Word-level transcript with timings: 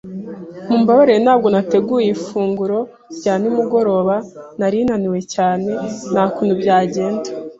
Mumbabarire 0.67 1.19
ntabwo 1.25 1.47
nateguye 1.53 2.07
ifunguro 2.15 2.79
rya 3.17 3.33
nimugoroba. 3.41 4.15
Nari 4.59 4.79
naniwe 4.87 5.19
cyane 5.33 5.69
nta 6.11 6.23
kuntu 6.33 6.53
byagenda. 6.61 7.29